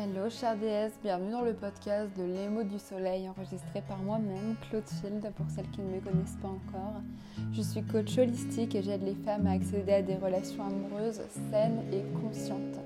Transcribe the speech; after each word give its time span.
Hello 0.00 0.30
chers 0.30 0.54
DS, 0.54 0.92
bienvenue 1.02 1.32
dans 1.32 1.42
le 1.42 1.54
podcast 1.54 2.08
de 2.16 2.48
mots 2.48 2.62
du 2.62 2.78
soleil 2.78 3.28
enregistré 3.28 3.82
par 3.88 3.98
moi-même, 3.98 4.54
Clotilde, 4.70 5.32
pour 5.36 5.50
celles 5.50 5.68
qui 5.70 5.80
ne 5.80 5.88
me 5.88 5.98
connaissent 5.98 6.38
pas 6.40 6.46
encore. 6.46 7.02
Je 7.52 7.60
suis 7.60 7.82
coach 7.82 8.16
holistique 8.16 8.76
et 8.76 8.82
j'aide 8.82 9.02
les 9.02 9.16
femmes 9.16 9.48
à 9.48 9.54
accéder 9.54 9.94
à 9.94 10.02
des 10.02 10.14
relations 10.14 10.64
amoureuses 10.64 11.20
saines 11.50 11.82
et 11.92 12.04
conscientes. 12.22 12.78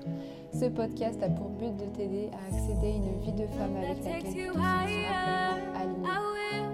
Ce 0.59 0.65
podcast 0.65 1.21
a 1.21 1.29
pour 1.29 1.49
but 1.49 1.75
de 1.75 1.85
t'aider 1.95 2.31
à 2.33 2.55
accéder 2.55 2.87
à 2.87 2.95
une 2.95 3.19
vie 3.19 3.33
de 3.33 3.45
femme 3.45 3.77
avec 3.77 4.03
laquelle 4.03 4.23
tu 4.23 4.47
te 4.47 4.53
sens. 4.53 4.63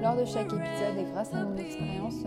Lors 0.02 0.16
de 0.16 0.24
chaque 0.24 0.54
épisode 0.54 0.98
et 1.00 1.12
grâce 1.12 1.34
à 1.34 1.44
mon 1.44 1.58
expérience, 1.58 2.24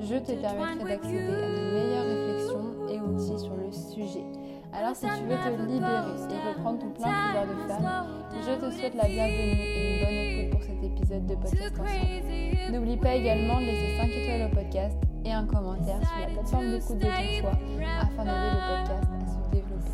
je 0.00 0.16
te 0.16 0.32
permettrai 0.32 0.84
d'accéder 0.84 1.32
à 1.32 1.48
de 1.48 1.72
meilleures 1.72 2.04
réflexions 2.04 2.88
et 2.90 3.00
outils 3.00 3.42
sur 3.42 3.56
le 3.56 3.72
sujet. 3.72 4.43
Alors 4.76 4.96
si 4.96 5.06
tu 5.06 5.24
veux 5.24 5.36
te 5.36 5.62
libérer 5.70 5.92
et 6.30 6.48
reprendre 6.48 6.80
ton 6.80 6.90
plein 6.90 7.06
pouvoir 7.06 7.46
de 7.46 7.68
femme, 7.68 8.06
je 8.40 8.54
te 8.54 8.70
souhaite 8.72 8.94
la 8.94 9.04
bienvenue 9.06 9.60
et 9.60 9.94
une 9.94 10.04
bonne 10.04 10.14
écoute 10.14 10.50
pour 10.50 10.62
cet 10.62 10.82
épisode 10.82 11.26
de 11.26 11.34
podcast 11.36 11.72
ensemble. 11.80 12.72
N'oublie 12.72 12.96
pas 12.96 13.14
également 13.14 13.60
de 13.60 13.66
laisser 13.66 13.96
5 13.96 14.08
étoiles 14.10 14.50
au 14.50 14.54
podcast 14.54 14.96
et 15.24 15.32
un 15.32 15.46
commentaire 15.46 16.00
sur 16.06 16.18
la 16.20 16.26
plateforme 16.26 16.70
d'écoute 16.72 16.98
de 16.98 17.04
ton 17.04 17.40
choix 17.40 17.58
afin 18.00 18.24
d'aider 18.24 18.50
le 18.50 18.60
podcast 18.68 19.08
à 19.14 19.26
se 19.26 19.50
développer. 19.52 19.90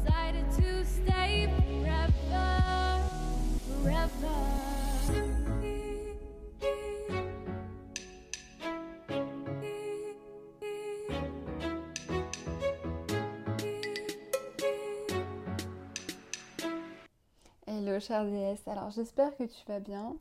Chère 18.00 18.24
déesse, 18.24 18.66
alors 18.66 18.90
j'espère 18.90 19.36
que 19.36 19.44
tu 19.44 19.64
vas 19.68 19.78
bien. 19.78 20.16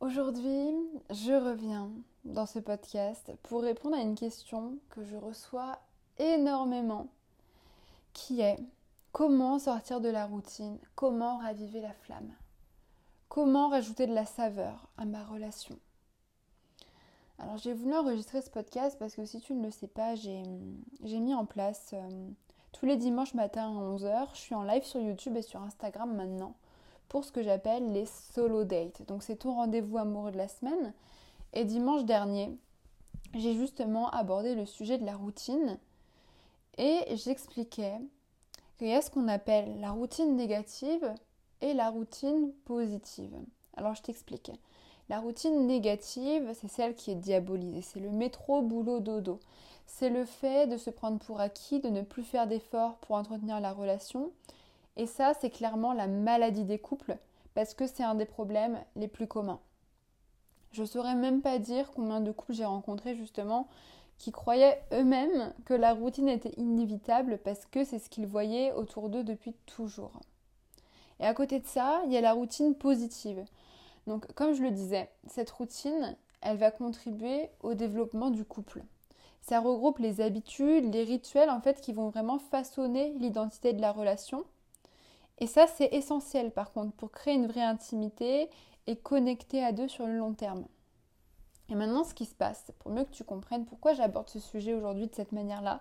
Aujourd'hui, 0.00 0.74
je 1.10 1.32
reviens 1.32 1.90
dans 2.24 2.46
ce 2.46 2.58
podcast 2.58 3.30
pour 3.42 3.62
répondre 3.62 3.96
à 3.96 4.00
une 4.00 4.14
question 4.14 4.78
que 4.90 5.04
je 5.04 5.16
reçois 5.16 5.78
énormément, 6.18 7.08
qui 8.14 8.40
est 8.40 8.58
comment 9.12 9.58
sortir 9.58 10.00
de 10.00 10.08
la 10.08 10.24
routine, 10.24 10.78
comment 10.94 11.38
raviver 11.38 11.80
la 11.80 11.92
flamme, 11.92 12.32
comment 13.28 13.68
rajouter 13.68 14.06
de 14.06 14.14
la 14.14 14.26
saveur 14.26 14.88
à 14.96 15.04
ma 15.04 15.24
relation? 15.24 15.78
Alors 17.38 17.58
j'ai 17.58 17.74
voulu 17.74 17.94
enregistrer 17.94 18.40
ce 18.40 18.50
podcast 18.50 18.98
parce 18.98 19.14
que 19.14 19.26
si 19.26 19.40
tu 19.40 19.52
ne 19.52 19.64
le 19.64 19.70
sais 19.70 19.88
pas, 19.88 20.14
j'ai 20.14 20.42
mis 21.02 21.34
en 21.34 21.44
place... 21.44 21.90
Euh, 21.92 22.30
tous 22.72 22.84
les 22.84 22.98
dimanches 22.98 23.32
matin 23.32 23.62
à 23.62 23.96
11h, 23.96 24.28
je 24.34 24.38
suis 24.38 24.54
en 24.54 24.62
live 24.62 24.84
sur 24.84 25.00
YouTube 25.00 25.34
et 25.36 25.42
sur 25.42 25.62
Instagram 25.62 26.14
maintenant 26.14 26.54
pour 27.08 27.24
ce 27.24 27.32
que 27.32 27.42
j'appelle 27.42 27.92
les 27.92 28.06
solo 28.06 28.64
dates. 28.64 29.06
Donc 29.06 29.22
c'est 29.22 29.36
ton 29.36 29.54
rendez-vous 29.54 29.98
amoureux 29.98 30.32
de 30.32 30.36
la 30.36 30.48
semaine. 30.48 30.92
Et 31.52 31.64
dimanche 31.64 32.04
dernier, 32.04 32.56
j'ai 33.34 33.54
justement 33.54 34.10
abordé 34.10 34.54
le 34.54 34.66
sujet 34.66 34.98
de 34.98 35.06
la 35.06 35.16
routine 35.16 35.78
et 36.76 37.16
j'expliquais 37.16 37.98
qu'il 38.76 38.88
y 38.88 38.94
a 38.94 39.02
ce 39.02 39.10
qu'on 39.10 39.28
appelle 39.28 39.80
la 39.80 39.90
routine 39.90 40.36
négative 40.36 41.12
et 41.60 41.74
la 41.74 41.90
routine 41.90 42.52
positive. 42.64 43.34
Alors 43.76 43.94
je 43.94 44.02
t'explique. 44.02 44.52
La 45.08 45.20
routine 45.20 45.66
négative, 45.66 46.52
c'est 46.54 46.68
celle 46.68 46.94
qui 46.94 47.10
est 47.10 47.16
diabolisée, 47.16 47.80
c'est 47.80 48.00
le 48.00 48.10
métro 48.10 48.60
boulot 48.60 49.00
dodo 49.00 49.40
c'est 49.88 50.10
le 50.10 50.24
fait 50.24 50.68
de 50.68 50.76
se 50.76 50.90
prendre 50.90 51.18
pour 51.18 51.40
acquis, 51.40 51.80
de 51.80 51.88
ne 51.88 52.02
plus 52.02 52.22
faire 52.22 52.46
d'efforts 52.46 52.96
pour 52.98 53.16
entretenir 53.16 53.58
la 53.58 53.72
relation. 53.72 54.30
Et 54.98 55.06
ça, 55.06 55.32
c'est 55.40 55.50
clairement 55.50 55.92
la 55.92 56.08
maladie 56.08 56.64
des 56.64 56.78
couples, 56.78 57.16
parce 57.54 57.72
que 57.72 57.86
c'est 57.86 58.02
un 58.02 58.16
des 58.16 58.26
problèmes 58.26 58.78
les 58.96 59.08
plus 59.08 59.26
communs. 59.26 59.60
Je 60.72 60.82
ne 60.82 60.86
saurais 60.86 61.14
même 61.14 61.40
pas 61.40 61.58
dire 61.58 61.90
combien 61.92 62.20
de 62.20 62.32
couples 62.32 62.52
j'ai 62.52 62.64
rencontrés 62.64 63.14
justement 63.14 63.68
qui 64.18 64.32
croyaient 64.32 64.82
eux-mêmes 64.92 65.54
que 65.64 65.74
la 65.74 65.94
routine 65.94 66.28
était 66.28 66.52
inévitable 66.56 67.38
parce 67.38 67.64
que 67.66 67.84
c'est 67.84 68.00
ce 68.00 68.10
qu'ils 68.10 68.26
voyaient 68.26 68.72
autour 68.72 69.08
d'eux 69.08 69.22
depuis 69.22 69.54
toujours. 69.66 70.20
Et 71.20 71.24
à 71.26 71.34
côté 71.34 71.60
de 71.60 71.66
ça, 71.66 72.02
il 72.06 72.12
y 72.12 72.16
a 72.16 72.20
la 72.20 72.32
routine 72.32 72.74
positive. 72.74 73.44
Donc 74.06 74.30
comme 74.34 74.52
je 74.54 74.62
le 74.62 74.70
disais, 74.70 75.08
cette 75.28 75.50
routine, 75.50 76.16
elle 76.42 76.56
va 76.56 76.70
contribuer 76.70 77.48
au 77.62 77.74
développement 77.74 78.30
du 78.30 78.44
couple. 78.44 78.82
Ça 79.40 79.60
regroupe 79.60 79.98
les 79.98 80.20
habitudes, 80.20 80.92
les 80.92 81.04
rituels 81.04 81.50
en 81.50 81.60
fait 81.60 81.80
qui 81.80 81.92
vont 81.92 82.08
vraiment 82.08 82.38
façonner 82.38 83.14
l'identité 83.18 83.72
de 83.72 83.80
la 83.80 83.92
relation. 83.92 84.44
Et 85.38 85.46
ça 85.46 85.66
c'est 85.66 85.88
essentiel 85.92 86.50
par 86.50 86.72
contre 86.72 86.92
pour 86.92 87.10
créer 87.10 87.34
une 87.34 87.46
vraie 87.46 87.62
intimité 87.62 88.50
et 88.86 88.96
connecter 88.96 89.62
à 89.64 89.72
deux 89.72 89.88
sur 89.88 90.06
le 90.06 90.16
long 90.16 90.34
terme. 90.34 90.64
Et 91.70 91.74
maintenant 91.74 92.04
ce 92.04 92.14
qui 92.14 92.24
se 92.24 92.34
passe, 92.34 92.72
pour 92.78 92.90
mieux 92.90 93.04
que 93.04 93.10
tu 93.10 93.24
comprennes 93.24 93.66
pourquoi 93.66 93.92
j'aborde 93.94 94.28
ce 94.28 94.40
sujet 94.40 94.74
aujourd'hui 94.74 95.06
de 95.06 95.14
cette 95.14 95.32
manière-là, 95.32 95.80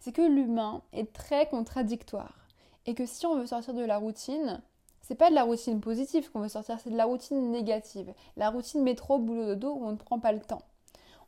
c'est 0.00 0.12
que 0.12 0.22
l'humain 0.22 0.82
est 0.92 1.12
très 1.12 1.48
contradictoire 1.48 2.44
et 2.86 2.94
que 2.94 3.06
si 3.06 3.24
on 3.26 3.36
veut 3.36 3.46
sortir 3.46 3.74
de 3.74 3.84
la 3.84 3.96
routine, 3.96 4.60
c'est 5.00 5.14
pas 5.14 5.30
de 5.30 5.34
la 5.34 5.44
routine 5.44 5.80
positive 5.80 6.30
qu'on 6.30 6.40
veut 6.40 6.48
sortir, 6.48 6.78
c'est 6.80 6.90
de 6.90 6.96
la 6.96 7.04
routine 7.04 7.50
négative. 7.50 8.12
La 8.36 8.50
routine 8.50 8.82
métro, 8.82 9.18
boulot 9.18 9.46
de 9.46 9.54
dos 9.54 9.72
où 9.72 9.86
on 9.86 9.92
ne 9.92 9.96
prend 9.96 10.18
pas 10.18 10.32
le 10.32 10.40
temps. 10.40 10.62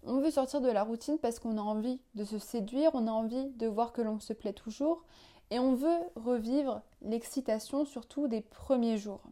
On 0.03 0.21
veut 0.21 0.31
sortir 0.31 0.61
de 0.61 0.71
la 0.71 0.83
routine 0.83 1.19
parce 1.19 1.39
qu'on 1.39 1.59
a 1.59 1.63
envie 1.63 2.01
de 2.15 2.25
se 2.25 2.39
séduire, 2.39 2.91
on 2.95 3.07
a 3.07 3.11
envie 3.11 3.51
de 3.51 3.67
voir 3.67 3.93
que 3.93 4.03
l'on 4.03 4.21
se 4.21 4.33
plaît 4.33 4.53
toujours 4.53 5.03
et 5.51 5.59
on 5.59 5.75
veut 5.75 6.01
revivre 6.17 6.83
l'excitation 7.03 7.85
surtout 7.85 8.29
des 8.29 8.41
premiers 8.41 8.99
jours. 8.99 9.23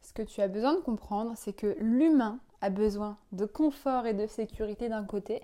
Ce 0.00 0.12
que 0.12 0.22
tu 0.22 0.40
as 0.40 0.48
besoin 0.48 0.74
de 0.74 0.80
comprendre, 0.80 1.32
c'est 1.36 1.52
que 1.52 1.76
l'humain 1.78 2.40
a 2.60 2.70
besoin 2.70 3.18
de 3.32 3.44
confort 3.44 4.06
et 4.06 4.14
de 4.14 4.26
sécurité 4.26 4.88
d'un 4.88 5.04
côté, 5.04 5.42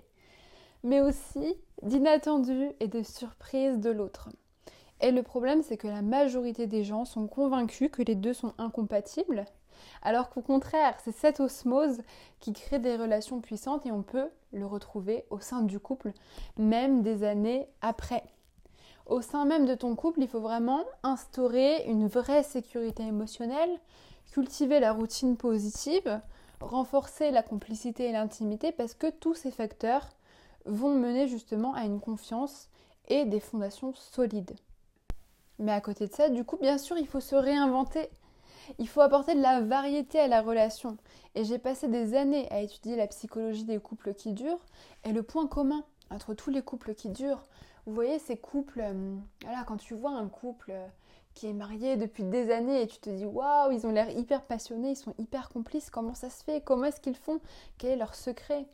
mais 0.83 1.01
aussi 1.01 1.55
d'inattendus 1.81 2.71
et 2.79 2.87
de 2.87 3.03
surprises 3.03 3.79
de 3.79 3.89
l'autre. 3.89 4.29
Et 5.01 5.11
le 5.11 5.23
problème, 5.23 5.63
c'est 5.63 5.77
que 5.77 5.87
la 5.87 6.01
majorité 6.01 6.67
des 6.67 6.83
gens 6.83 7.05
sont 7.05 7.27
convaincus 7.27 7.89
que 7.91 8.01
les 8.01 8.15
deux 8.15 8.33
sont 8.33 8.53
incompatibles 8.57 9.45
alors 10.01 10.29
qu'au 10.29 10.41
contraire, 10.41 10.95
c'est 11.03 11.15
cette 11.15 11.39
osmose 11.39 12.01
qui 12.39 12.53
crée 12.53 12.79
des 12.79 12.95
relations 12.95 13.41
puissantes 13.41 13.85
et 13.85 13.91
on 13.91 14.03
peut 14.03 14.29
le 14.51 14.65
retrouver 14.65 15.25
au 15.29 15.39
sein 15.39 15.61
du 15.61 15.79
couple, 15.79 16.11
même 16.57 17.01
des 17.01 17.23
années 17.23 17.67
après. 17.81 18.23
Au 19.09 19.21
sein 19.21 19.45
même 19.45 19.65
de 19.65 19.73
ton 19.73 19.95
couple, 19.95 20.21
il 20.21 20.27
faut 20.27 20.39
vraiment 20.39 20.83
instaurer 21.01 21.83
une 21.87 22.07
vraie 22.07 22.43
sécurité 22.43 23.03
émotionnelle, 23.03 23.71
cultiver 24.31 24.79
la 24.79 24.93
routine 24.93 25.35
positive, 25.35 26.21
renforcer 26.61 27.31
la 27.31 27.41
complicité 27.41 28.07
et 28.07 28.11
l'intimité 28.11 28.71
parce 28.71 28.93
que 28.93 29.09
tous 29.09 29.33
ces 29.33 29.49
facteurs 29.49 30.07
vont 30.65 30.93
mener 30.93 31.27
justement 31.27 31.73
à 31.73 31.85
une 31.85 31.99
confiance 31.99 32.69
et 33.07 33.25
des 33.25 33.39
fondations 33.39 33.93
solides. 33.95 34.55
Mais 35.57 35.71
à 35.71 35.81
côté 35.81 36.05
de 36.07 36.13
ça, 36.13 36.29
du 36.29 36.43
coup, 36.43 36.57
bien 36.57 36.77
sûr, 36.77 36.95
il 36.97 37.07
faut 37.07 37.19
se 37.19 37.35
réinventer 37.35 38.09
il 38.77 38.87
faut 38.87 39.01
apporter 39.01 39.33
de 39.33 39.41
la 39.41 39.61
variété 39.61 40.19
à 40.19 40.27
la 40.27 40.41
relation. 40.41 40.97
Et 41.33 41.43
j'ai 41.43 41.57
passé 41.57 41.87
des 41.87 42.13
années 42.13 42.47
à 42.51 42.61
étudier 42.61 42.95
la 42.95 43.07
psychologie 43.07 43.63
des 43.63 43.79
couples 43.79 44.13
qui 44.13 44.33
durent. 44.33 44.63
Et 45.03 45.11
le 45.11 45.23
point 45.23 45.47
commun 45.47 45.83
entre 46.11 46.33
tous 46.33 46.51
les 46.51 46.61
couples 46.61 46.93
qui 46.93 47.09
durent, 47.09 47.43
vous 47.89 47.95
voyez 47.95 48.19
ces 48.19 48.37
couples, 48.37 48.81
euh, 48.81 49.17
voilà, 49.43 49.63
quand 49.63 49.77
tu 49.77 49.95
vois 49.95 50.11
un 50.11 50.27
couple 50.27 50.69
euh, 50.71 50.87
qui 51.33 51.47
est 51.47 51.53
marié 51.53 51.97
depuis 51.97 52.23
des 52.23 52.51
années 52.51 52.83
et 52.83 52.87
tu 52.87 52.99
te 52.99 53.09
dis 53.09 53.25
waouh, 53.25 53.71
ils 53.71 53.87
ont 53.87 53.91
l'air 53.91 54.11
hyper 54.11 54.43
passionnés, 54.43 54.91
ils 54.91 54.95
sont 54.95 55.15
hyper 55.17 55.49
complices, 55.49 55.89
comment 55.89 56.13
ça 56.13 56.29
se 56.29 56.43
fait 56.43 56.61
Comment 56.61 56.85
est-ce 56.85 57.01
qu'ils 57.01 57.15
font 57.15 57.39
Quel 57.79 57.91
est 57.91 57.95
leur 57.95 58.13
secret? 58.13 58.67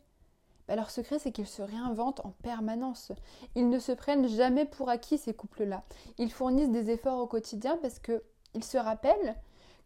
Bah, 0.68 0.76
leur 0.76 0.90
secret, 0.90 1.18
c'est 1.18 1.32
qu'ils 1.32 1.46
se 1.46 1.62
réinventent 1.62 2.26
en 2.26 2.34
permanence. 2.42 3.10
Ils 3.54 3.70
ne 3.70 3.78
se 3.78 3.92
prennent 3.92 4.28
jamais 4.28 4.66
pour 4.66 4.90
acquis, 4.90 5.16
ces 5.16 5.32
couples-là. 5.32 5.82
Ils 6.18 6.30
fournissent 6.30 6.70
des 6.70 6.90
efforts 6.90 7.18
au 7.18 7.26
quotidien 7.26 7.78
parce 7.80 7.98
qu'ils 7.98 8.64
se 8.64 8.76
rappellent 8.76 9.34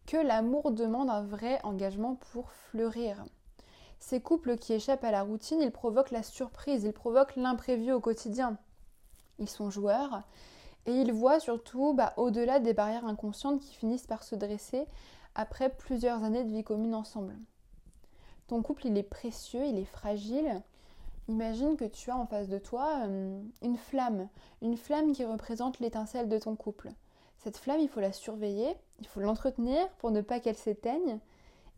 que 0.07 0.17
l'amour 0.17 0.71
demande 0.71 1.09
un 1.09 1.23
vrai 1.23 1.61
engagement 1.63 2.15
pour 2.33 2.51
fleurir. 2.51 3.23
Ces 3.99 4.19
couples 4.19 4.57
qui 4.57 4.73
échappent 4.73 5.05
à 5.05 5.11
la 5.11 5.21
routine, 5.21 5.61
ils 5.61 5.71
provoquent 5.71 6.11
la 6.11 6.23
surprise, 6.23 6.83
ils 6.83 6.91
provoquent 6.91 7.37
l'imprévu 7.37 7.93
au 7.93 8.01
quotidien. 8.01 8.57
Ils 9.41 9.49
sont 9.49 9.71
joueurs 9.71 10.21
et 10.85 10.93
ils 10.93 11.11
voient 11.11 11.39
surtout 11.39 11.93
bah, 11.93 12.13
au-delà 12.15 12.59
des 12.59 12.73
barrières 12.73 13.05
inconscientes 13.05 13.59
qui 13.59 13.73
finissent 13.73 14.07
par 14.07 14.23
se 14.23 14.35
dresser 14.35 14.85
après 15.35 15.69
plusieurs 15.69 16.23
années 16.23 16.43
de 16.43 16.51
vie 16.51 16.63
commune 16.63 16.95
ensemble. 16.95 17.35
Ton 18.47 18.61
couple, 18.61 18.87
il 18.87 18.97
est 18.97 19.03
précieux, 19.03 19.65
il 19.65 19.77
est 19.77 19.85
fragile. 19.85 20.61
Imagine 21.27 21.75
que 21.75 21.85
tu 21.85 22.11
as 22.11 22.17
en 22.17 22.25
face 22.25 22.49
de 22.49 22.59
toi 22.59 23.03
euh, 23.07 23.41
une 23.61 23.77
flamme, 23.77 24.27
une 24.61 24.77
flamme 24.77 25.13
qui 25.13 25.25
représente 25.25 25.79
l'étincelle 25.79 26.29
de 26.29 26.37
ton 26.37 26.55
couple. 26.55 26.91
Cette 27.39 27.57
flamme, 27.57 27.79
il 27.79 27.89
faut 27.89 27.99
la 27.99 28.11
surveiller, 28.11 28.75
il 28.99 29.07
faut 29.07 29.21
l'entretenir 29.21 29.87
pour 29.97 30.11
ne 30.11 30.21
pas 30.21 30.39
qu'elle 30.39 30.57
s'éteigne 30.57 31.19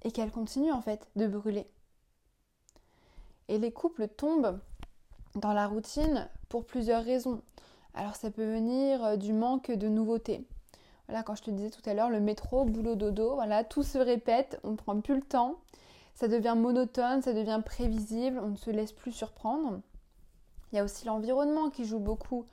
et 0.04 0.12
qu'elle 0.12 0.32
continue 0.32 0.72
en 0.72 0.82
fait 0.82 1.08
de 1.16 1.28
brûler. 1.28 1.68
Et 3.48 3.58
les 3.58 3.72
couples 3.72 4.08
tombent 4.08 4.60
dans 5.36 5.54
la 5.54 5.68
routine 5.68 6.30
pour 6.54 6.66
plusieurs 6.66 7.04
raisons. 7.04 7.42
Alors 7.96 8.16
ça 8.16 8.30
peut 8.30 8.46
venir 8.46 9.04
euh, 9.04 9.16
du 9.16 9.34
manque 9.34 9.72
de 9.72 9.88
nouveautés. 9.88 10.46
Voilà, 11.08 11.24
quand 11.24 11.34
je 11.34 11.42
te 11.42 11.50
disais 11.50 11.72
tout 11.72 11.82
à 11.90 11.96
l'heure, 11.96 12.12
le 12.12 12.20
métro, 12.20 12.64
boulot, 12.64 12.94
dodo, 12.94 13.34
voilà, 13.34 13.64
tout 13.64 13.82
se 13.82 13.98
répète, 13.98 14.60
on 14.64 14.70
ne 14.70 14.76
prend 14.76 15.02
plus 15.02 15.16
le 15.16 15.24
temps, 15.24 15.56
ça 16.14 16.28
devient 16.28 16.54
monotone, 16.56 17.24
ça 17.24 17.34
devient 17.34 17.60
prévisible, 17.66 18.40
on 18.40 18.50
ne 18.50 18.56
se 18.56 18.70
laisse 18.70 18.92
plus 18.92 19.12
surprendre. 19.12 19.80
Il 20.72 20.76
y 20.76 20.80
a 20.80 20.84
aussi 20.84 21.08
l'environnement 21.08 21.72
qui 21.72 21.86
joue 21.86 21.98
beaucoup. 21.98 22.46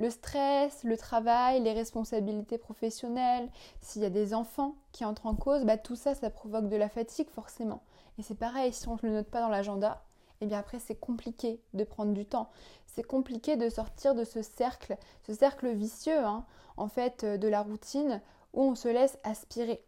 Le 0.00 0.10
stress, 0.10 0.82
le 0.82 0.96
travail, 0.96 1.62
les 1.62 1.74
responsabilités 1.74 2.58
professionnelles, 2.58 3.48
s'il 3.80 4.02
y 4.02 4.06
a 4.06 4.10
des 4.10 4.34
enfants 4.34 4.74
qui 4.90 5.04
entrent 5.04 5.26
en 5.26 5.36
cause, 5.36 5.64
bah, 5.64 5.78
tout 5.78 5.94
ça, 5.94 6.16
ça 6.16 6.28
provoque 6.28 6.68
de 6.68 6.76
la 6.76 6.88
fatigue 6.88 7.30
forcément. 7.30 7.82
Et 8.18 8.22
c'est 8.22 8.34
pareil, 8.34 8.72
si 8.72 8.88
on 8.88 8.94
ne 8.94 8.98
le 9.02 9.10
note 9.10 9.28
pas 9.28 9.42
dans 9.42 9.48
l'agenda, 9.48 10.02
et 10.40 10.44
eh 10.44 10.46
bien 10.46 10.58
après 10.58 10.78
c'est 10.78 10.94
compliqué 10.94 11.60
de 11.74 11.84
prendre 11.84 12.12
du 12.12 12.26
temps. 12.26 12.50
C'est 12.86 13.02
compliqué 13.02 13.56
de 13.56 13.68
sortir 13.68 14.14
de 14.14 14.24
ce 14.24 14.42
cercle, 14.42 14.96
ce 15.26 15.34
cercle 15.34 15.72
vicieux, 15.72 16.24
hein, 16.24 16.44
en 16.76 16.88
fait, 16.88 17.24
euh, 17.24 17.36
de 17.38 17.48
la 17.48 17.62
routine 17.62 18.20
où 18.52 18.62
on 18.62 18.74
se 18.74 18.88
laisse 18.88 19.18
aspirer. 19.24 19.82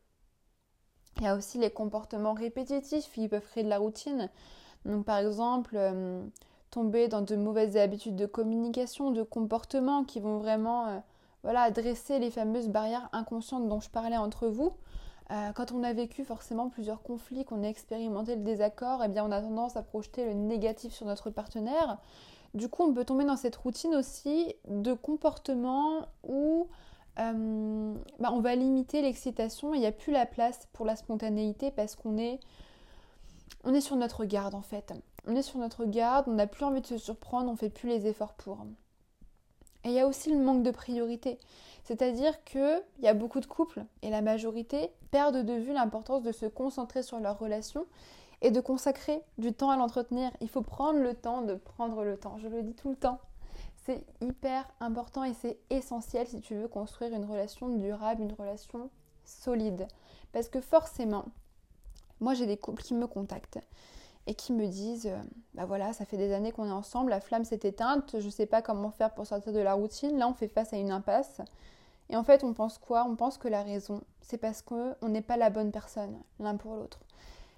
Il 1.18 1.24
y 1.24 1.28
a 1.28 1.36
aussi 1.36 1.58
les 1.58 1.70
comportements 1.70 2.34
répétitifs 2.34 3.10
qui 3.12 3.28
peuvent 3.28 3.46
créer 3.46 3.64
de 3.64 3.68
la 3.68 3.78
routine. 3.78 4.28
Donc 4.84 5.04
par 5.04 5.18
exemple, 5.18 5.76
euh, 5.76 6.22
tomber 6.70 7.08
dans 7.08 7.22
de 7.22 7.36
mauvaises 7.36 7.76
habitudes 7.76 8.16
de 8.16 8.26
communication, 8.26 9.10
de 9.10 9.22
comportement 9.22 10.04
qui 10.04 10.20
vont 10.20 10.38
vraiment 10.38 10.88
euh, 10.88 10.98
voilà, 11.42 11.70
dresser 11.70 12.18
les 12.18 12.30
fameuses 12.30 12.68
barrières 12.68 13.08
inconscientes 13.12 13.68
dont 13.68 13.80
je 13.80 13.88
parlais 13.88 14.16
entre 14.16 14.48
vous. 14.48 14.72
Euh, 15.30 15.52
quand 15.52 15.72
on 15.72 15.82
a 15.82 15.92
vécu 15.92 16.24
forcément 16.24 16.68
plusieurs 16.68 17.02
conflits, 17.02 17.44
qu'on 17.44 17.64
a 17.64 17.66
expérimenté 17.66 18.36
le 18.36 18.42
désaccord, 18.42 19.02
eh 19.04 19.08
bien 19.08 19.24
on 19.24 19.32
a 19.32 19.40
tendance 19.40 19.76
à 19.76 19.82
projeter 19.82 20.24
le 20.24 20.34
négatif 20.34 20.92
sur 20.92 21.06
notre 21.06 21.30
partenaire. 21.30 21.98
Du 22.54 22.68
coup, 22.68 22.84
on 22.84 22.94
peut 22.94 23.04
tomber 23.04 23.24
dans 23.24 23.36
cette 23.36 23.56
routine 23.56 23.94
aussi 23.94 24.54
de 24.68 24.92
comportement 24.92 26.06
où 26.22 26.68
euh, 27.18 27.94
bah, 28.20 28.30
on 28.32 28.40
va 28.40 28.54
limiter 28.54 29.02
l'excitation. 29.02 29.74
Il 29.74 29.80
n'y 29.80 29.86
a 29.86 29.92
plus 29.92 30.12
la 30.12 30.26
place 30.26 30.68
pour 30.72 30.86
la 30.86 30.96
spontanéité 30.96 31.70
parce 31.70 31.96
qu'on 31.96 32.16
est, 32.18 32.38
on 33.64 33.74
est 33.74 33.80
sur 33.80 33.96
notre 33.96 34.24
garde 34.24 34.54
en 34.54 34.62
fait. 34.62 34.92
On 35.26 35.34
est 35.34 35.42
sur 35.42 35.58
notre 35.58 35.84
garde, 35.86 36.26
on 36.28 36.34
n'a 36.34 36.46
plus 36.46 36.64
envie 36.64 36.80
de 36.80 36.86
se 36.86 36.98
surprendre, 36.98 37.50
on 37.50 37.56
fait 37.56 37.68
plus 37.68 37.88
les 37.88 38.06
efforts 38.06 38.34
pour. 38.34 38.64
Et 39.86 39.90
il 39.90 39.94
y 39.94 40.00
a 40.00 40.06
aussi 40.08 40.30
le 40.30 40.38
manque 40.38 40.64
de 40.64 40.72
priorité. 40.72 41.38
C'est-à-dire 41.84 42.42
qu'il 42.42 42.82
y 42.98 43.06
a 43.06 43.14
beaucoup 43.14 43.38
de 43.38 43.46
couples, 43.46 43.84
et 44.02 44.10
la 44.10 44.20
majorité, 44.20 44.90
perdent 45.12 45.44
de 45.44 45.52
vue 45.52 45.72
l'importance 45.72 46.24
de 46.24 46.32
se 46.32 46.46
concentrer 46.46 47.04
sur 47.04 47.20
leur 47.20 47.38
relation 47.38 47.86
et 48.42 48.50
de 48.50 48.60
consacrer 48.60 49.22
du 49.38 49.52
temps 49.52 49.70
à 49.70 49.76
l'entretenir. 49.76 50.32
Il 50.40 50.48
faut 50.48 50.62
prendre 50.62 50.98
le 50.98 51.14
temps 51.14 51.42
de 51.42 51.54
prendre 51.54 52.02
le 52.02 52.16
temps. 52.16 52.36
Je 52.38 52.48
le 52.48 52.62
dis 52.62 52.74
tout 52.74 52.90
le 52.90 52.96
temps. 52.96 53.20
C'est 53.84 54.04
hyper 54.20 54.68
important 54.80 55.22
et 55.22 55.34
c'est 55.34 55.56
essentiel 55.70 56.26
si 56.26 56.40
tu 56.40 56.56
veux 56.56 56.66
construire 56.66 57.14
une 57.14 57.24
relation 57.24 57.68
durable, 57.68 58.22
une 58.22 58.32
relation 58.32 58.90
solide. 59.24 59.86
Parce 60.32 60.48
que 60.48 60.60
forcément, 60.60 61.26
moi 62.18 62.34
j'ai 62.34 62.46
des 62.46 62.56
couples 62.56 62.82
qui 62.82 62.94
me 62.94 63.06
contactent 63.06 63.60
et 64.26 64.34
qui 64.34 64.52
me 64.52 64.66
disent 64.66 65.06
euh, 65.06 65.22
bah 65.54 65.64
voilà, 65.66 65.92
ça 65.92 66.04
fait 66.04 66.16
des 66.16 66.32
années 66.32 66.52
qu'on 66.52 66.66
est 66.66 66.72
ensemble, 66.72 67.10
la 67.10 67.20
flamme 67.20 67.44
s'est 67.44 67.60
éteinte, 67.62 68.16
je 68.18 68.28
sais 68.28 68.46
pas 68.46 68.62
comment 68.62 68.90
faire 68.90 69.14
pour 69.14 69.26
sortir 69.26 69.52
de 69.52 69.60
la 69.60 69.74
routine. 69.74 70.18
Là, 70.18 70.28
on 70.28 70.34
fait 70.34 70.48
face 70.48 70.72
à 70.72 70.76
une 70.76 70.90
impasse. 70.90 71.40
Et 72.08 72.16
en 72.16 72.22
fait, 72.22 72.44
on 72.44 72.54
pense 72.54 72.78
quoi? 72.78 73.04
On 73.08 73.16
pense 73.16 73.38
que 73.38 73.48
la 73.48 73.62
raison, 73.62 74.02
c'est 74.20 74.38
parce 74.38 74.62
qu'on 74.62 74.96
n'est 75.02 75.22
pas 75.22 75.36
la 75.36 75.50
bonne 75.50 75.72
personne 75.72 76.20
l'un 76.38 76.56
pour 76.56 76.76
l'autre. 76.76 77.00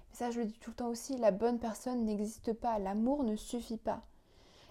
Mais 0.09 0.15
ça, 0.15 0.31
je 0.31 0.39
le 0.39 0.45
dis 0.45 0.57
tout 0.59 0.71
le 0.71 0.75
temps 0.75 0.87
aussi, 0.87 1.17
la 1.17 1.31
bonne 1.31 1.59
personne 1.59 2.05
n'existe 2.05 2.53
pas, 2.53 2.79
l'amour 2.79 3.23
ne 3.23 3.35
suffit 3.35 3.77
pas. 3.77 4.01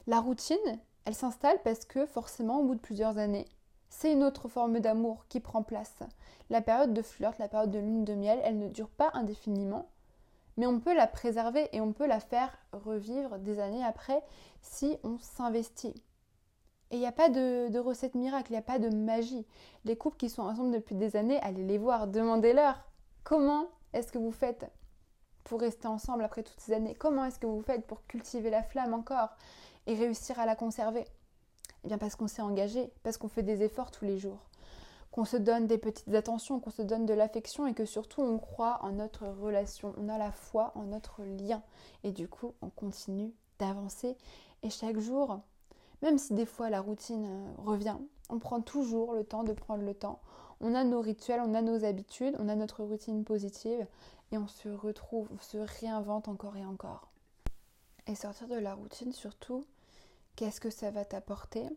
La 0.07 0.21
routine, 0.21 0.57
elle 1.05 1.15
s'installe 1.15 1.61
parce 1.63 1.85
que 1.85 2.07
forcément, 2.07 2.61
au 2.61 2.65
bout 2.65 2.75
de 2.75 2.81
plusieurs 2.81 3.19
années, 3.19 3.47
c'est 3.89 4.13
une 4.13 4.25
autre 4.25 4.49
forme 4.49 4.81
d'amour 4.81 5.27
qui 5.29 5.41
prend 5.41 5.63
place. 5.63 5.97
La 6.51 6.61
période 6.61 6.93
de 6.93 7.03
flirt, 7.03 7.39
la 7.39 7.49
période 7.49 7.71
de 7.71 7.79
lune 7.79 8.05
de 8.05 8.15
miel, 8.15 8.41
elle 8.43 8.59
ne 8.59 8.69
dure 8.69 8.89
pas 8.89 9.11
indéfiniment, 9.15 9.89
mais 10.59 10.67
on 10.67 10.81
peut 10.81 10.95
la 10.95 11.07
préserver 11.07 11.69
et 11.73 11.81
on 11.81 11.93
peut 11.93 12.07
la 12.07 12.19
faire 12.19 12.51
revivre 12.73 13.39
des 13.39 13.61
années 13.61 13.85
après 13.85 14.23
si 14.61 14.99
on 15.05 15.17
s'investit. 15.19 15.95
Et 16.91 16.97
il 16.97 16.99
n'y 16.99 17.07
a 17.07 17.13
pas 17.13 17.29
de, 17.29 17.79
recette 17.79 18.17
miracle, 18.17 18.51
il 18.51 18.55
n'y 18.55 18.59
a 18.59 18.63
pas 18.63 18.81
de 18.81 18.89
magie. 18.89 19.47
Les 19.85 19.97
couples 19.97 20.17
qui 20.17 20.29
sont 20.29 20.43
ensemble 20.43 20.73
depuis 20.73 20.97
des 20.97 21.15
années, 21.17 21.39
allez 21.43 21.65
les 21.65 21.79
voir, 21.79 22.09
demandez-leur 22.09 22.83
comment 23.23 23.69
est-ce 23.93 24.11
que 24.11 24.19
vous 24.19 24.33
faites 24.33 24.67
pour 25.45 25.61
rester 25.61 25.87
ensemble 25.87 26.25
après 26.25 26.43
toutes 26.43 26.61
ces 26.61 26.73
années? 26.73 26.97
Comment 26.97 27.25
est-ce 27.27 27.39
que 27.39 27.47
vous 27.47 27.63
faites 27.63 27.87
pour 27.87 28.05
cultiver 28.07 28.51
la 28.51 28.65
flamme 28.65 28.95
encore 28.95 29.31
et 29.87 29.95
réussir 29.95 30.41
à 30.41 30.47
la 30.47 30.57
conserver? 30.57 31.05
Eh 31.85 31.89
bien 31.89 31.99
parce 31.99 32.17
qu'on 32.17 32.27
s'est 32.27 32.43
engagé, 32.43 32.93
parce 33.05 33.17
qu'on 33.17 33.29
fait 33.29 33.45
des 33.45 33.63
efforts 33.63 33.93
tous 33.93 34.05
les 34.05 34.19
jours, 34.19 34.48
qu'on 35.11 35.25
se 35.25 35.37
donne 35.37 35.67
des 35.67 35.79
petites 35.79 36.15
attentions, 36.15 36.61
qu'on 36.61 36.71
se 36.71 36.83
donne 36.83 37.07
de 37.07 37.15
l'affection 37.15 37.67
et 37.67 37.75
que 37.75 37.85
surtout 37.85 38.23
on 38.23 38.39
croit 38.39 38.79
en 38.83 38.93
notre 38.93 39.27
relation, 39.27 39.95
on 39.97 40.09
a 40.09 40.19
la 40.19 40.33
foi 40.33 40.73
en 40.75 40.85
notre 40.85 41.23
lien 41.23 41.63
et 42.05 42.13
du 42.13 42.29
coup 42.29 42.55
on 42.63 42.71
continue 42.71 43.33
d'avancer 43.59 44.17
et 44.63 44.71
chaque 44.71 44.99
jour, 44.99 45.41
même 46.03 46.19
si 46.19 46.35
des 46.35 46.47
fois 46.47 46.71
la 46.71 46.81
routine 46.81 47.27
euh, 47.27 47.63
revient, 47.63 47.97
on 48.29 48.39
prend 48.39 48.61
toujours 48.61 49.15
le 49.15 49.25
temps 49.25 49.45
de 49.45 49.53
prendre 49.53 49.85
le 49.85 49.95
temps. 49.95 50.21
On 50.61 50.75
a 50.75 50.85
nos 50.85 51.01
rituels, 51.01 51.41
on 51.45 51.55
a 51.55 51.63
nos 51.63 51.85
habitudes, 51.85 52.37
on 52.39 52.49
a 52.49 52.57
notre 52.57 52.83
routine 52.83 53.25
positive 53.25 53.87
et 54.33 54.39
on 54.39 54.49
se 54.49 54.69
retrouve, 54.69 55.29
on 55.33 55.41
se 55.41 55.59
réinvente 55.59 56.29
encore 56.29 56.57
et 56.57 56.65
encore. 56.65 57.09
Et 58.07 58.15
sortir 58.15 58.49
de 58.49 58.57
la 58.57 58.75
routine 58.75 59.13
surtout, 59.13 59.65
Qu'est-ce 60.39 60.61
que 60.61 60.71
ça 60.71 60.93
va 60.93 61.05
t'apporter? 61.05 61.69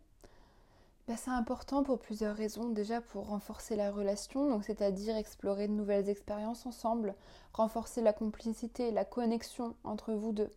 Ben, 1.08 1.18
C'est 1.18 1.32
important 1.32 1.84
pour 1.84 2.00
plusieurs 2.00 2.36
raisons. 2.36 2.70
Déjà 2.70 3.02
pour 3.02 3.28
renforcer 3.28 3.76
la 3.76 3.92
relation, 3.92 4.50
donc 4.50 4.64
c'est-à-dire 4.64 5.16
explorer 5.16 5.68
de 5.68 5.74
nouvelles 5.74 6.10
expériences 6.10 6.66
ensemble, 6.66 7.16
renforcer 7.54 8.02
la 8.02 8.14
complicité, 8.14 8.92
la 8.92 9.06
connexion 9.06 9.76
entre 9.84 10.14
vous 10.14 10.32
deux. 10.32 10.50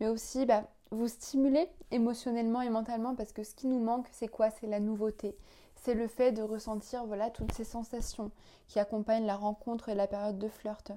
Mais 0.00 0.08
aussi 0.08 0.46
bah, 0.46 0.64
vous 0.90 1.08
stimuler 1.08 1.68
émotionnellement 1.90 2.62
et 2.62 2.70
mentalement 2.70 3.14
parce 3.14 3.32
que 3.32 3.44
ce 3.44 3.54
qui 3.54 3.66
nous 3.66 3.80
manque, 3.80 4.06
c'est 4.12 4.28
quoi? 4.28 4.50
C'est 4.50 4.66
la 4.66 4.80
nouveauté. 4.80 5.36
C'est 5.74 5.94
le 5.94 6.08
fait 6.08 6.32
de 6.32 6.42
ressentir 6.42 7.04
voilà 7.06 7.30
toutes 7.30 7.52
ces 7.52 7.64
sensations 7.64 8.30
qui 8.66 8.78
accompagnent 8.78 9.26
la 9.26 9.36
rencontre 9.36 9.88
et 9.88 9.94
la 9.94 10.06
période 10.06 10.38
de 10.38 10.48
flirt. 10.48 10.92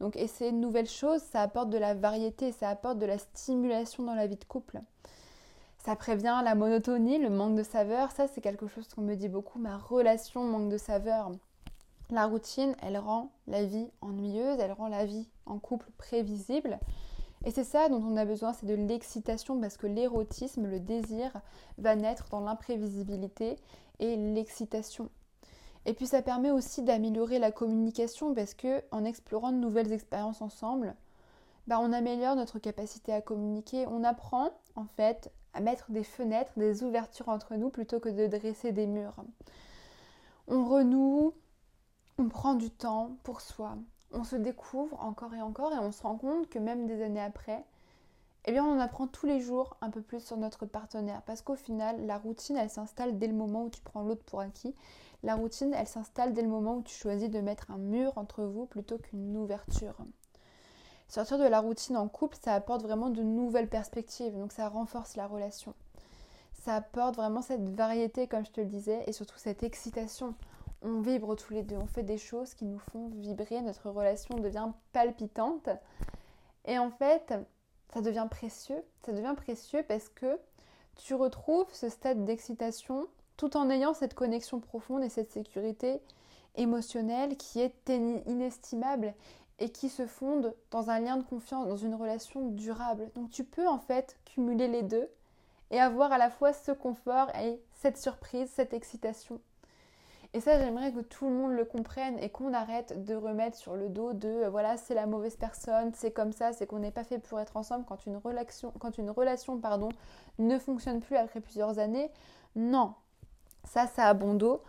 Donc 0.00 0.16
essayer 0.16 0.52
de 0.52 0.56
nouvelles 0.56 0.88
choses, 0.88 1.22
ça 1.22 1.40
apporte 1.42 1.70
de 1.70 1.78
la 1.78 1.94
variété, 1.94 2.52
ça 2.52 2.68
apporte 2.68 2.98
de 2.98 3.06
la 3.06 3.18
stimulation 3.18 4.02
dans 4.02 4.14
la 4.14 4.26
vie 4.26 4.36
de 4.36 4.44
couple. 4.44 4.80
Ça 5.84 5.96
prévient 5.96 6.40
la 6.42 6.54
monotonie, 6.54 7.18
le 7.18 7.28
manque 7.28 7.56
de 7.56 7.62
saveur. 7.62 8.10
Ça, 8.10 8.26
c'est 8.26 8.40
quelque 8.40 8.66
chose 8.66 8.88
qu'on 8.88 9.02
me 9.02 9.16
dit 9.16 9.28
beaucoup. 9.28 9.58
Ma 9.58 9.76
relation 9.76 10.42
manque 10.42 10.70
de 10.70 10.78
saveur. 10.78 11.30
La 12.08 12.24
routine, 12.24 12.74
elle 12.80 12.96
rend 12.96 13.30
la 13.46 13.66
vie 13.66 13.90
ennuyeuse, 14.00 14.58
elle 14.60 14.72
rend 14.72 14.88
la 14.88 15.04
vie 15.04 15.28
en 15.44 15.58
couple 15.58 15.90
prévisible. 15.98 16.78
Et 17.44 17.50
c'est 17.50 17.64
ça 17.64 17.90
dont 17.90 18.02
on 18.02 18.16
a 18.16 18.24
besoin, 18.24 18.54
c'est 18.54 18.64
de 18.64 18.74
l'excitation 18.74 19.60
parce 19.60 19.76
que 19.76 19.86
l'érotisme, 19.86 20.66
le 20.66 20.80
désir, 20.80 21.30
va 21.76 21.96
naître 21.96 22.30
dans 22.30 22.40
l'imprévisibilité 22.40 23.56
et 23.98 24.16
l'excitation. 24.16 25.10
Et 25.84 25.92
puis 25.92 26.06
ça 26.06 26.22
permet 26.22 26.50
aussi 26.50 26.80
d'améliorer 26.80 27.38
la 27.38 27.52
communication 27.52 28.34
parce 28.34 28.54
que 28.54 28.82
en 28.90 29.04
explorant 29.04 29.52
de 29.52 29.58
nouvelles 29.58 29.92
expériences 29.92 30.40
ensemble, 30.40 30.94
bah, 31.66 31.78
on 31.78 31.92
améliore 31.92 32.36
notre 32.36 32.58
capacité 32.58 33.12
à 33.12 33.20
communiquer. 33.20 33.86
On 33.86 34.02
apprend 34.02 34.50
en 34.76 34.86
fait 34.86 35.30
à 35.54 35.60
mettre 35.60 35.90
des 35.90 36.04
fenêtres, 36.04 36.52
des 36.56 36.82
ouvertures 36.82 37.28
entre 37.28 37.54
nous 37.54 37.70
plutôt 37.70 38.00
que 38.00 38.08
de 38.08 38.26
dresser 38.26 38.72
des 38.72 38.86
murs. 38.86 39.16
On 40.48 40.68
renoue, 40.68 41.32
on 42.18 42.28
prend 42.28 42.54
du 42.54 42.70
temps 42.70 43.16
pour 43.22 43.40
soi, 43.40 43.76
on 44.12 44.24
se 44.24 44.36
découvre 44.36 45.00
encore 45.02 45.34
et 45.34 45.42
encore 45.42 45.72
et 45.72 45.78
on 45.78 45.92
se 45.92 46.02
rend 46.02 46.16
compte 46.16 46.48
que 46.48 46.58
même 46.58 46.86
des 46.86 47.02
années 47.02 47.22
après, 47.22 47.64
eh 48.46 48.52
bien 48.52 48.64
on 48.64 48.78
apprend 48.78 49.06
tous 49.06 49.26
les 49.26 49.40
jours 49.40 49.76
un 49.80 49.90
peu 49.90 50.02
plus 50.02 50.24
sur 50.24 50.36
notre 50.36 50.66
partenaire 50.66 51.22
parce 51.22 51.40
qu'au 51.40 51.56
final, 51.56 52.04
la 52.06 52.18
routine, 52.18 52.56
elle 52.56 52.70
s'installe 52.70 53.18
dès 53.18 53.26
le 53.26 53.34
moment 53.34 53.64
où 53.64 53.70
tu 53.70 53.80
prends 53.80 54.02
l'autre 54.02 54.24
pour 54.24 54.40
acquis. 54.40 54.74
La 55.22 55.36
routine, 55.36 55.72
elle 55.72 55.86
s'installe 55.86 56.34
dès 56.34 56.42
le 56.42 56.48
moment 56.48 56.76
où 56.76 56.82
tu 56.82 56.94
choisis 56.94 57.30
de 57.30 57.40
mettre 57.40 57.70
un 57.70 57.78
mur 57.78 58.12
entre 58.16 58.44
vous 58.44 58.66
plutôt 58.66 58.98
qu'une 58.98 59.36
ouverture. 59.36 59.96
Sortir 61.14 61.38
de 61.38 61.44
la 61.44 61.60
routine 61.60 61.96
en 61.96 62.08
couple, 62.08 62.36
ça 62.42 62.54
apporte 62.54 62.82
vraiment 62.82 63.08
de 63.08 63.22
nouvelles 63.22 63.68
perspectives, 63.68 64.36
donc 64.36 64.50
ça 64.50 64.68
renforce 64.68 65.14
la 65.14 65.28
relation. 65.28 65.72
Ça 66.64 66.74
apporte 66.74 67.14
vraiment 67.14 67.40
cette 67.40 67.68
variété, 67.68 68.26
comme 68.26 68.44
je 68.44 68.50
te 68.50 68.60
le 68.60 68.66
disais, 68.66 69.04
et 69.06 69.12
surtout 69.12 69.38
cette 69.38 69.62
excitation. 69.62 70.34
On 70.82 71.02
vibre 71.02 71.36
tous 71.36 71.52
les 71.52 71.62
deux, 71.62 71.76
on 71.76 71.86
fait 71.86 72.02
des 72.02 72.18
choses 72.18 72.54
qui 72.54 72.64
nous 72.64 72.80
font 72.80 73.10
vibrer, 73.10 73.62
notre 73.62 73.90
relation 73.90 74.40
devient 74.40 74.72
palpitante. 74.92 75.68
Et 76.64 76.80
en 76.80 76.90
fait, 76.90 77.32
ça 77.92 78.00
devient 78.00 78.26
précieux. 78.28 78.82
Ça 79.06 79.12
devient 79.12 79.34
précieux 79.36 79.84
parce 79.86 80.08
que 80.08 80.36
tu 80.96 81.14
retrouves 81.14 81.72
ce 81.72 81.90
stade 81.90 82.24
d'excitation 82.24 83.06
tout 83.36 83.56
en 83.56 83.70
ayant 83.70 83.94
cette 83.94 84.14
connexion 84.14 84.58
profonde 84.58 85.04
et 85.04 85.10
cette 85.10 85.30
sécurité 85.30 86.00
émotionnelle 86.56 87.36
qui 87.36 87.60
est 87.60 87.88
inestimable 88.26 89.14
et 89.58 89.70
qui 89.70 89.88
se 89.88 90.06
fondent 90.06 90.54
dans 90.70 90.90
un 90.90 91.00
lien 91.00 91.16
de 91.16 91.22
confiance, 91.22 91.68
dans 91.68 91.76
une 91.76 91.94
relation 91.94 92.48
durable. 92.48 93.10
Donc 93.14 93.30
tu 93.30 93.44
peux 93.44 93.68
en 93.68 93.78
fait 93.78 94.18
cumuler 94.24 94.68
les 94.68 94.82
deux 94.82 95.08
et 95.70 95.80
avoir 95.80 96.12
à 96.12 96.18
la 96.18 96.30
fois 96.30 96.52
ce 96.52 96.72
confort 96.72 97.30
et 97.40 97.60
cette 97.72 97.98
surprise, 97.98 98.50
cette 98.50 98.74
excitation. 98.74 99.40
Et 100.34 100.40
ça, 100.40 100.58
j'aimerais 100.58 100.92
que 100.92 100.98
tout 100.98 101.28
le 101.28 101.32
monde 101.32 101.52
le 101.52 101.64
comprenne 101.64 102.18
et 102.18 102.28
qu'on 102.28 102.52
arrête 102.54 103.04
de 103.04 103.14
remettre 103.14 103.56
sur 103.56 103.76
le 103.76 103.88
dos 103.88 104.12
de 104.12 104.28
euh, 104.28 104.50
voilà, 104.50 104.76
c'est 104.76 104.94
la 104.94 105.06
mauvaise 105.06 105.36
personne, 105.36 105.92
c'est 105.94 106.10
comme 106.10 106.32
ça, 106.32 106.52
c'est 106.52 106.66
qu'on 106.66 106.80
n'est 106.80 106.90
pas 106.90 107.04
fait 107.04 107.20
pour 107.20 107.38
être 107.38 107.56
ensemble 107.56 107.84
quand 107.84 108.04
une 108.06 108.16
relation, 109.10 109.60
pardon, 109.60 109.90
ne 110.40 110.58
fonctionne 110.58 111.00
plus 111.00 111.14
après 111.14 111.40
plusieurs 111.40 111.78
années. 111.78 112.10
Non, 112.56 112.94
ça, 113.62 113.86
ça 113.86 114.08
a 114.08 114.14
bon 114.14 114.34
dos. 114.34 114.60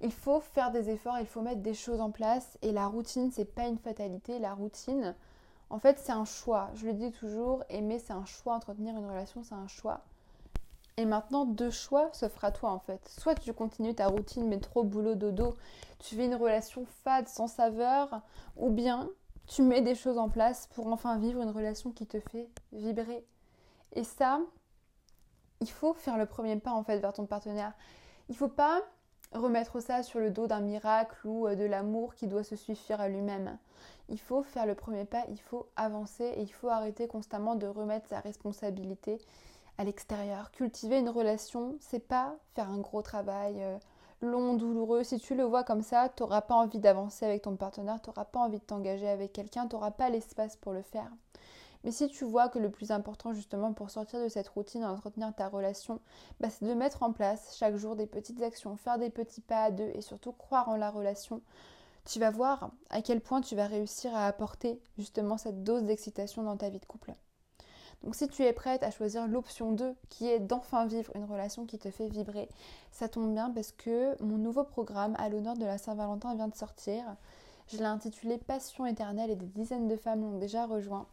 Il 0.00 0.12
faut 0.12 0.40
faire 0.40 0.70
des 0.70 0.90
efforts, 0.90 1.18
il 1.18 1.26
faut 1.26 1.40
mettre 1.40 1.62
des 1.62 1.74
choses 1.74 2.00
en 2.00 2.10
place 2.10 2.58
et 2.62 2.72
la 2.72 2.86
routine, 2.86 3.30
c'est 3.30 3.44
pas 3.44 3.66
une 3.66 3.78
fatalité. 3.78 4.38
La 4.38 4.54
routine, 4.54 5.14
en 5.70 5.78
fait, 5.78 5.98
c'est 5.98 6.12
un 6.12 6.24
choix. 6.24 6.70
Je 6.74 6.86
le 6.86 6.92
dis 6.92 7.12
toujours, 7.12 7.64
aimer, 7.68 7.98
c'est 7.98 8.12
un 8.12 8.24
choix. 8.24 8.54
Entretenir 8.54 8.96
une 8.96 9.06
relation, 9.06 9.42
c'est 9.42 9.54
un 9.54 9.68
choix. 9.68 10.02
Et 10.96 11.06
maintenant, 11.06 11.44
deux 11.44 11.70
choix 11.70 12.10
s'offrent 12.12 12.44
à 12.44 12.52
toi 12.52 12.70
en 12.70 12.78
fait. 12.78 13.08
Soit 13.08 13.34
tu 13.34 13.52
continues 13.52 13.94
ta 13.94 14.06
routine, 14.06 14.46
mais 14.46 14.60
trop 14.60 14.84
boulot 14.84 15.16
dodo, 15.16 15.56
tu 15.98 16.16
vis 16.16 16.26
une 16.26 16.36
relation 16.36 16.84
fade, 17.02 17.28
sans 17.28 17.48
saveur, 17.48 18.20
ou 18.56 18.70
bien 18.70 19.08
tu 19.46 19.62
mets 19.62 19.82
des 19.82 19.94
choses 19.94 20.18
en 20.18 20.28
place 20.28 20.68
pour 20.74 20.86
enfin 20.86 21.18
vivre 21.18 21.42
une 21.42 21.50
relation 21.50 21.90
qui 21.90 22.06
te 22.06 22.20
fait 22.20 22.48
vibrer. 22.72 23.26
Et 23.92 24.04
ça, 24.04 24.40
il 25.60 25.70
faut 25.70 25.94
faire 25.94 26.16
le 26.16 26.26
premier 26.26 26.56
pas 26.56 26.72
en 26.72 26.84
fait 26.84 26.98
vers 26.98 27.12
ton 27.12 27.26
partenaire. 27.26 27.72
Il 28.28 28.36
faut 28.36 28.48
pas 28.48 28.80
remettre 29.32 29.80
ça 29.80 30.02
sur 30.02 30.20
le 30.20 30.30
dos 30.30 30.46
d'un 30.46 30.60
miracle 30.60 31.26
ou 31.26 31.46
euh, 31.46 31.54
de 31.54 31.64
l'amour 31.64 32.14
qui 32.14 32.26
doit 32.26 32.44
se 32.44 32.56
suffire 32.56 33.00
à 33.00 33.08
lui-même. 33.08 33.58
Il 34.08 34.20
faut 34.20 34.42
faire 34.42 34.66
le 34.66 34.74
premier 34.74 35.04
pas, 35.04 35.24
il 35.30 35.40
faut 35.40 35.66
avancer 35.76 36.24
et 36.24 36.42
il 36.42 36.52
faut 36.52 36.68
arrêter 36.68 37.08
constamment 37.08 37.54
de 37.54 37.66
remettre 37.66 38.08
sa 38.08 38.20
responsabilité 38.20 39.18
à 39.78 39.84
l'extérieur. 39.84 40.50
Cultiver 40.52 40.98
une 40.98 41.08
relation, 41.08 41.76
c'est 41.80 42.06
pas 42.06 42.36
faire 42.54 42.70
un 42.70 42.78
gros 42.78 43.02
travail 43.02 43.62
euh, 43.62 43.78
long, 44.20 44.54
douloureux. 44.54 45.04
Si 45.04 45.18
tu 45.18 45.34
le 45.34 45.44
vois 45.44 45.64
comme 45.64 45.82
ça, 45.82 46.08
tu 46.08 46.22
n'auras 46.22 46.42
pas 46.42 46.54
envie 46.54 46.80
d'avancer 46.80 47.24
avec 47.24 47.42
ton 47.42 47.56
partenaire, 47.56 48.00
tu 48.02 48.10
n'auras 48.10 48.24
pas 48.24 48.40
envie 48.40 48.58
de 48.58 48.64
t'engager 48.64 49.08
avec 49.08 49.32
quelqu'un, 49.32 49.66
tu 49.66 49.74
n'auras 49.74 49.90
pas 49.90 50.10
l'espace 50.10 50.56
pour 50.56 50.72
le 50.72 50.82
faire. 50.82 51.10
Mais 51.84 51.92
si 51.92 52.08
tu 52.08 52.24
vois 52.24 52.48
que 52.48 52.58
le 52.58 52.70
plus 52.70 52.90
important 52.90 53.34
justement 53.34 53.74
pour 53.74 53.90
sortir 53.90 54.22
de 54.22 54.28
cette 54.28 54.48
routine 54.48 54.82
et 54.82 54.86
entretenir 54.86 55.34
ta 55.34 55.48
relation, 55.48 56.00
bah, 56.40 56.48
c'est 56.50 56.64
de 56.64 56.72
mettre 56.72 57.02
en 57.02 57.12
place 57.12 57.54
chaque 57.58 57.76
jour 57.76 57.94
des 57.94 58.06
petites 58.06 58.42
actions, 58.42 58.76
faire 58.76 58.98
des 58.98 59.10
petits 59.10 59.42
pas 59.42 59.64
à 59.64 59.70
deux 59.70 59.90
et 59.94 60.00
surtout 60.00 60.32
croire 60.32 60.68
en 60.70 60.76
la 60.76 60.90
relation, 60.90 61.42
tu 62.06 62.18
vas 62.18 62.30
voir 62.30 62.70
à 62.90 63.02
quel 63.02 63.20
point 63.20 63.42
tu 63.42 63.54
vas 63.54 63.66
réussir 63.66 64.14
à 64.14 64.26
apporter 64.26 64.80
justement 64.98 65.36
cette 65.36 65.62
dose 65.62 65.84
d'excitation 65.84 66.42
dans 66.42 66.56
ta 66.56 66.70
vie 66.70 66.80
de 66.80 66.86
couple. 66.86 67.14
Donc 68.02 68.14
si 68.14 68.28
tu 68.28 68.42
es 68.42 68.52
prête 68.52 68.82
à 68.82 68.90
choisir 68.90 69.26
l'option 69.26 69.72
2 69.72 69.94
qui 70.10 70.28
est 70.28 70.40
d'enfin 70.40 70.86
vivre 70.86 71.10
une 71.14 71.24
relation 71.24 71.64
qui 71.64 71.78
te 71.78 71.90
fait 71.90 72.08
vibrer, 72.08 72.48
ça 72.92 73.08
tombe 73.08 73.32
bien 73.32 73.50
parce 73.50 73.72
que 73.72 74.22
mon 74.22 74.36
nouveau 74.36 74.64
programme 74.64 75.14
à 75.18 75.28
l'honneur 75.28 75.56
de 75.56 75.64
la 75.64 75.78
Saint-Valentin 75.78 76.34
vient 76.34 76.48
de 76.48 76.54
sortir. 76.54 77.16
Je 77.68 77.78
l'ai 77.78 77.84
intitulé 77.84 78.36
Passion 78.36 78.84
éternelle 78.84 79.30
et 79.30 79.36
des 79.36 79.46
dizaines 79.46 79.88
de 79.88 79.96
femmes 79.96 80.20
l'ont 80.20 80.38
déjà 80.38 80.66
rejoint. 80.66 81.06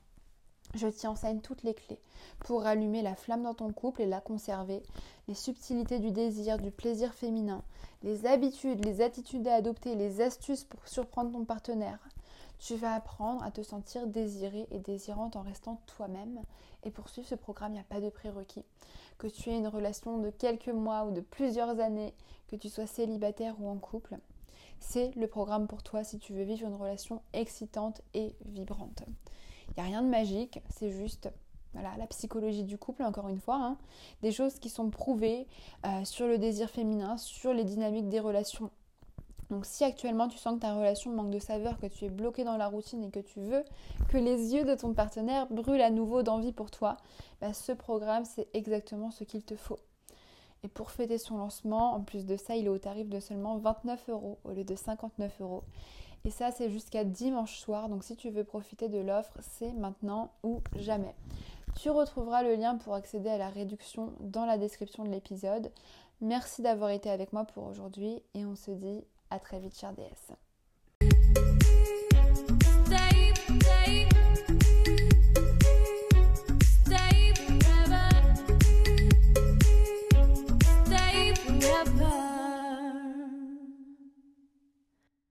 Je 0.74 0.88
t'y 0.88 1.08
enseigne 1.08 1.42
toutes 1.42 1.64
les 1.64 1.74
clés 1.74 2.00
pour 2.40 2.66
allumer 2.66 3.02
la 3.02 3.16
flamme 3.16 3.44
dans 3.44 3.54
ton 3.54 3.72
couple 3.74 4.02
et 4.02 4.06
la 4.06 4.22
conserver, 4.22 4.82
les 5.28 5.34
subtilités 5.34 6.00
du 6.00 6.12
désir, 6.12 6.58
du 6.58 6.72
plaisir 6.72 7.14
féminin, 7.14 7.62
les 8.04 8.26
habitudes, 8.26 8.86
les 8.86 9.02
attitudes 9.02 9.48
à 9.48 9.56
adopter, 9.56 9.96
les 9.96 10.22
astuces 10.22 10.64
pour 10.64 10.88
surprendre 10.88 11.32
ton 11.32 11.46
partenaire, 11.46 12.00
tu 12.62 12.76
vas 12.76 12.94
apprendre 12.94 13.44
à 13.44 13.50
te 13.50 13.64
sentir 13.64 14.06
désirée 14.06 14.68
et 14.70 14.78
désirante 14.78 15.36
en 15.36 15.42
restant 15.42 15.82
toi-même. 15.88 16.40
Et 16.84 16.92
pour 16.92 17.10
suivre 17.10 17.28
ce 17.28 17.34
programme, 17.34 17.72
il 17.72 17.76
n'y 17.76 17.82
a 17.82 17.84
pas 17.84 18.00
de 18.00 18.10
prérequis. 18.10 18.64
Que 19.18 19.26
tu 19.26 19.50
aies 19.50 19.58
une 19.58 19.68
relation 19.68 20.20
de 20.20 20.30
quelques 20.30 20.68
mois 20.68 21.06
ou 21.06 21.12
de 21.12 21.22
plusieurs 21.22 21.80
années, 21.80 22.14
que 22.48 22.56
tu 22.56 22.70
sois 22.70 22.86
célibataire 22.86 23.56
ou 23.60 23.68
en 23.68 23.78
couple, 23.78 24.18
c'est 24.80 25.12
le 25.16 25.26
programme 25.26 25.68
pour 25.68 25.82
toi 25.82 26.04
si 26.04 26.20
tu 26.20 26.34
veux 26.34 26.44
vivre 26.44 26.68
une 26.68 26.76
relation 26.76 27.24
excitante 27.34 28.02
et 28.14 28.36
vibrante. 28.46 29.04
Il 29.72 29.82
n'y 29.82 29.88
a 29.88 29.90
rien 29.90 30.02
de 30.02 30.10
magique, 30.10 30.60
c'est 30.70 30.92
juste 30.92 31.32
la 31.74 32.08
psychologie 32.08 32.64
du 32.64 32.78
couple, 32.78 33.04
encore 33.04 33.30
une 33.30 33.40
fois, 33.40 33.56
hein. 33.56 33.78
des 34.22 34.32
choses 34.32 34.60
qui 34.60 34.70
sont 34.70 34.90
prouvées 34.90 35.48
euh, 35.86 36.04
sur 36.04 36.28
le 36.28 36.38
désir 36.38 36.70
féminin, 36.70 37.16
sur 37.18 37.54
les 37.54 37.64
dynamiques 37.64 38.10
des 38.10 38.20
relations 38.20 38.70
donc 39.52 39.66
si 39.66 39.84
actuellement 39.84 40.30
tu 40.30 40.38
sens 40.38 40.56
que 40.56 40.62
ta 40.62 40.74
relation 40.74 41.12
manque 41.12 41.30
de 41.30 41.38
saveur, 41.38 41.78
que 41.78 41.86
tu 41.86 42.06
es 42.06 42.10
bloqué 42.10 42.46
dans 42.46 42.56
la 42.56 42.68
routine 42.68 43.04
et 43.04 43.10
que 43.10 43.20
tu 43.20 43.42
veux 43.42 43.64
que 44.08 44.18
les 44.18 44.54
yeux 44.54 44.64
de 44.64 44.76
ton 44.76 44.94
partenaire 44.94 45.46
brûlent 45.48 45.82
à 45.82 45.90
nouveau 45.90 46.24
d'envie 46.24 46.54
pour 46.54 46.72
toi, 46.72 46.96
bah, 47.42 47.54
ce 47.54 47.74
programme 47.74 48.24
c'est 48.24 48.48
exactement 48.54 49.12
ce 49.12 49.26
qu'il 49.26 49.44
te 49.44 49.58
faut. 49.58 49.80
Et 50.64 50.70
pour 50.70 50.92
fêter 50.92 51.18
son 51.18 51.38
lancement, 51.38 51.96
en 51.96 52.02
plus 52.02 52.26
de 52.26 52.38
ça, 52.38 52.56
il 52.56 52.68
est 52.68 52.70
au 52.70 52.78
tarif 52.78 53.10
de 53.10 53.20
seulement 53.20 53.58
29 53.58 54.10
euros 54.10 54.38
au 54.46 54.52
lieu 54.52 54.64
de 54.64 54.76
59 54.76 55.42
euros. 55.42 55.64
Et 56.24 56.30
ça, 56.30 56.52
c'est 56.52 56.70
jusqu'à 56.70 57.04
dimanche 57.04 57.60
soir. 57.60 57.90
Donc 57.90 58.04
si 58.04 58.16
tu 58.16 58.30
veux 58.30 58.44
profiter 58.44 58.90
de 58.90 59.00
l'offre, 59.00 59.38
c'est 59.42 59.74
maintenant 59.74 60.32
ou 60.44 60.62
jamais. 60.76 61.16
Tu 61.80 61.90
retrouveras 61.90 62.44
le 62.44 62.56
lien 62.56 62.76
pour 62.76 62.94
accéder 62.94 63.30
à 63.30 63.38
la 63.38 63.50
réduction 63.50 64.14
dans 64.20 64.46
la 64.46 64.58
description 64.58 65.04
de 65.04 65.10
l'épisode. 65.10 65.72
Merci 66.20 66.62
d'avoir 66.62 66.92
été 66.92 67.10
avec 67.10 67.34
moi 67.34 67.46
pour 67.46 67.66
aujourd'hui 67.66 68.22
et 68.36 68.46
on 68.46 68.56
se 68.56 68.72
dit 68.72 69.04
à 69.30 69.40
très 69.40 69.60
vite, 69.60 69.80
chère 69.80 69.94
DS. 69.94 70.36